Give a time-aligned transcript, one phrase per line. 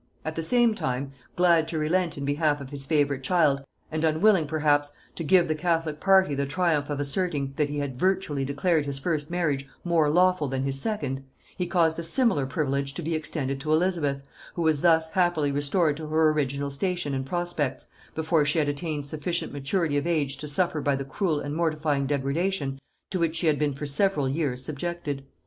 [0.25, 4.47] At the same time, glad to relent in behalf of his favorite child, and unwilling
[4.47, 8.87] perhaps to give the catholic party the triumph of asserting that he had virtually declared
[8.87, 11.23] his first marriage more lawful than his second,
[11.55, 14.23] he caused a similar privilege to be extended to Elizabeth,
[14.55, 19.05] who was thus happily restored to her original station and prospects, before she had attained
[19.05, 22.79] sufficient maturity of age to suffer by the cruel and mortifying degradation
[23.11, 25.23] to which she had been for several years subjected.